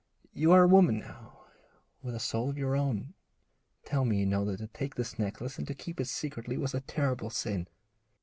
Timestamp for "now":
0.97-1.41